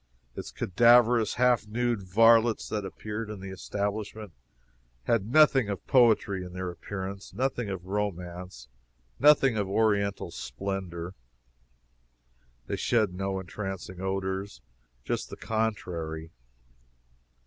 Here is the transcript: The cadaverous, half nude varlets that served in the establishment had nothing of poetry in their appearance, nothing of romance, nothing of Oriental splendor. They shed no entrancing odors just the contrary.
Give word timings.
The 0.33 0.41
cadaverous, 0.55 1.35
half 1.35 1.67
nude 1.67 2.01
varlets 2.01 2.67
that 2.69 2.91
served 3.03 3.29
in 3.29 3.39
the 3.39 3.51
establishment 3.51 4.31
had 5.03 5.27
nothing 5.27 5.69
of 5.69 5.85
poetry 5.85 6.43
in 6.43 6.53
their 6.53 6.71
appearance, 6.71 7.35
nothing 7.35 7.69
of 7.69 7.85
romance, 7.85 8.67
nothing 9.19 9.57
of 9.57 9.69
Oriental 9.69 10.31
splendor. 10.31 11.13
They 12.65 12.77
shed 12.77 13.13
no 13.13 13.39
entrancing 13.39 14.01
odors 14.01 14.59
just 15.03 15.29
the 15.29 15.37
contrary. 15.37 16.31